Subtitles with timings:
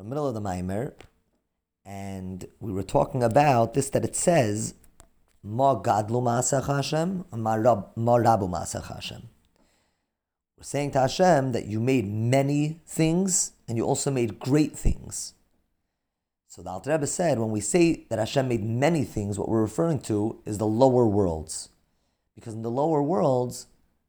[0.00, 0.94] In the middle of the Maimer,
[1.84, 4.72] and we were talking about this that it says,
[5.42, 9.28] Ma gadlu ma'asech Hashem, ma rabu ma'asech Hashem.
[10.56, 15.34] We're saying to Hashem that you made many things and you also made great things.
[16.48, 19.60] So the Alter Rebbe said, when we say that Hashem made many things, what we're
[19.60, 21.68] referring to is the lower worlds.
[22.34, 23.66] Because in the lower worlds,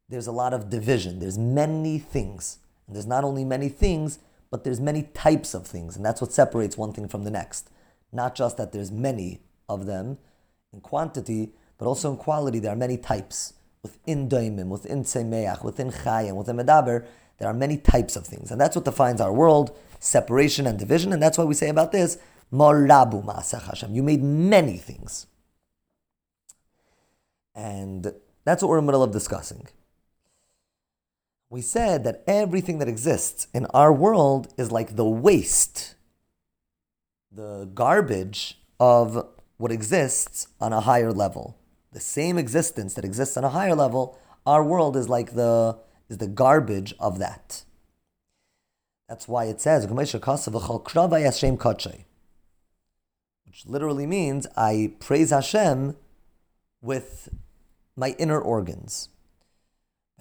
[0.07, 1.19] there's a lot of division.
[1.19, 2.59] There's many things.
[2.87, 4.19] And there's not only many things,
[4.51, 5.95] but there's many types of things.
[5.95, 7.69] And that's what separates one thing from the next.
[8.11, 10.17] Not just that there's many of them
[10.73, 13.53] in quantity, but also in quality, there are many types.
[13.81, 17.07] Within Daimim, within Tzemeach, within Chayim, within Medaber,
[17.39, 18.51] there are many types of things.
[18.51, 21.13] And that's what defines our world separation and division.
[21.13, 22.19] And that's why we say about this
[22.53, 23.95] Morabu Ma'asech Hashem.
[23.95, 25.25] You made many things.
[27.55, 28.13] And
[28.45, 29.67] that's what we're in the middle of discussing.
[31.51, 35.95] We said that everything that exists in our world is like the waste,
[37.29, 41.57] the garbage of what exists on a higher level.
[41.91, 46.19] The same existence that exists on a higher level, our world is like the is
[46.19, 47.65] the garbage of that.
[49.09, 50.13] That's why it says, which
[53.65, 55.97] literally means I praise Hashem
[56.81, 57.27] with
[57.97, 59.09] my inner organs.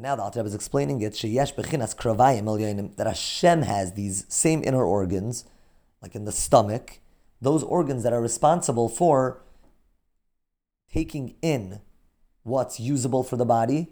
[0.00, 5.44] And now the Alter is explaining it, that Hashem has these same inner organs,
[6.00, 7.00] like in the stomach,
[7.42, 9.42] those organs that are responsible for
[10.90, 11.82] taking in
[12.44, 13.88] what's usable for the body,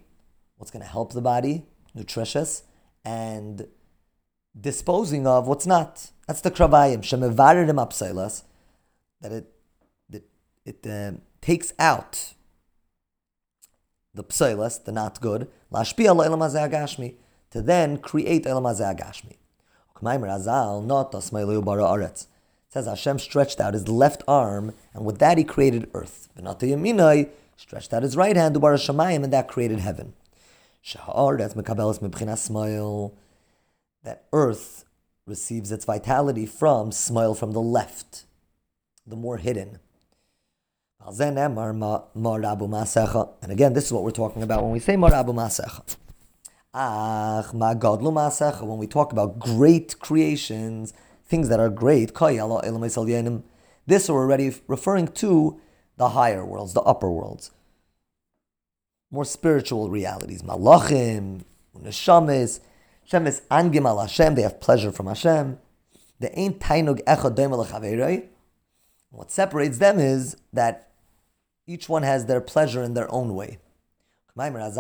[0.56, 2.62] what's going to help the body, nutritious,
[3.05, 3.69] and
[4.59, 6.11] disposing of what's not.
[6.27, 7.00] That's the kravayim.
[7.00, 8.45] Shemevaredim apsailas
[9.20, 9.53] that it
[10.09, 10.25] that
[10.65, 12.33] it uh, takes out
[14.14, 15.48] the psilas, the not good,
[17.51, 19.37] to then create agashmi.
[22.70, 26.28] Says Hashem stretched out his left arm, and with that he created earth.
[27.56, 30.12] Stretched out his right hand, and that created heaven.
[34.05, 34.84] That earth
[35.27, 38.25] receives its vitality from s'mol from the left
[39.09, 39.78] the more hidden.
[41.10, 41.38] And
[43.50, 45.96] again, this is what we're talking about when we say Marabu Masecha.
[48.66, 50.92] When we talk about great creations,
[51.24, 55.58] things that are great, this we're already referring to
[55.96, 57.52] the higher worlds, the upper worlds.
[59.10, 60.42] More spiritual realities.
[60.42, 61.44] Malachim,
[61.75, 62.60] Neshamis,
[63.04, 65.58] Hashem is angim al Hashem, they have pleasure from Hashem.
[66.20, 67.34] The ain't tainug echad
[69.10, 70.88] what separates them is that
[71.69, 73.59] each one has their pleasure in their own way.
[74.37, 74.75] Oh, it says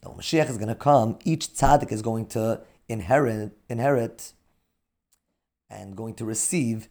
[0.00, 4.32] that when Mashiach is going to come, each tzaddik is going to inherit, inherit
[5.68, 6.88] and going to receive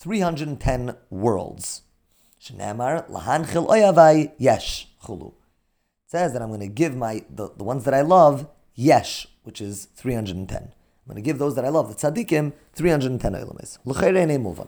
[0.00, 1.82] 310 worlds.
[2.40, 2.48] It
[6.06, 9.60] says that I'm going to give my the, the ones that I love yesh, which
[9.60, 10.58] is 310.
[10.58, 10.72] I'm
[11.06, 13.78] going to give those that I love, the tzaddikim, 310 ilamis.
[13.84, 14.60] L'chayre move.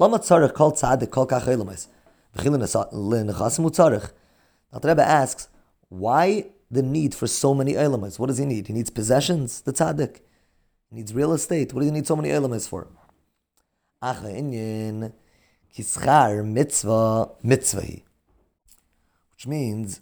[0.00, 1.44] Lama tzarech kol tzaddik kol kach
[3.68, 4.12] utzarech.
[4.72, 5.48] Now the Rebbe asks,
[5.90, 8.18] why the need for so many ilamis?
[8.18, 8.68] What does he need?
[8.68, 10.20] He needs possessions, the tzaddik.
[10.88, 11.74] He needs real estate.
[11.74, 12.88] What does he need so many ilamis for?
[14.00, 15.12] Ach inyin
[15.76, 18.02] kischar mitzvah mitzvahi.
[19.34, 20.00] Which means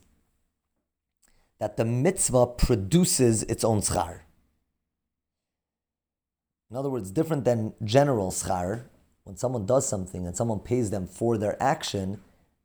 [1.59, 4.21] that the mitzvah produces its own schar.
[6.71, 8.85] In other words, different than general schar,
[9.29, 12.19] when someone does something and someone pays them for their action,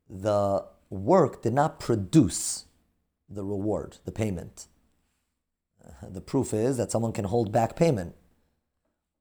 [0.08, 2.64] the work did not produce
[3.28, 4.66] the reward, the payment.
[5.86, 8.14] Uh, the proof is that someone can hold back payment.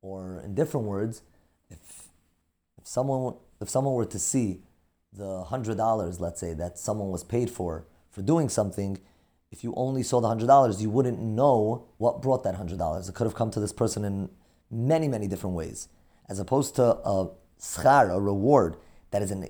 [0.01, 1.21] Or in different words,
[1.69, 2.07] if,
[2.81, 4.61] if someone if someone were to see
[5.11, 8.99] the hundred dollars, let's say, that someone was paid for for doing something,
[9.51, 13.09] if you only saw the hundred dollars, you wouldn't know what brought that hundred dollars.
[13.09, 14.29] It could have come to this person in
[14.71, 15.89] many, many different ways,
[16.29, 17.29] as opposed to a
[17.59, 18.77] schar, a reward
[19.11, 19.47] that is an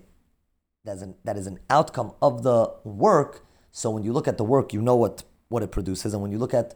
[0.86, 3.46] that is an, that is an outcome of the work.
[3.72, 6.32] So when you look at the work, you know what, what it produces, and when
[6.32, 6.76] you look at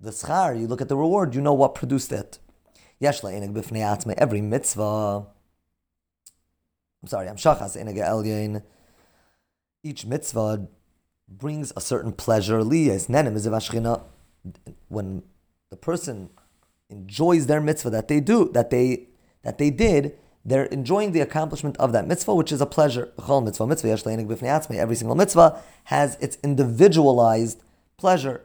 [0.00, 2.38] the schar, you look at the reward, you know what produced it.
[3.00, 5.26] Every mitzvah.
[7.02, 8.62] I'm sorry, I'm shachas elyain.
[9.82, 10.66] Each mitzvah
[11.28, 12.62] brings a certain pleasure.
[14.88, 15.22] When
[15.70, 16.30] the person
[16.88, 19.08] enjoys their mitzvah that they do, that they
[19.46, 23.12] that they did, they're enjoying the accomplishment of that mitzvah, which is a pleasure.
[23.16, 27.62] Every single mitzvah has its individualized
[27.96, 28.44] pleasure.